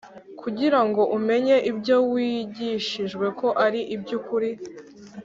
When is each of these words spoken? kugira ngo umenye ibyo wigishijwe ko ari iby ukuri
kugira 0.41 0.79
ngo 0.87 1.01
umenye 1.17 1.55
ibyo 1.71 1.97
wigishijwe 2.11 3.25
ko 3.39 3.47
ari 3.65 3.81
iby 3.95 4.09
ukuri 4.19 4.49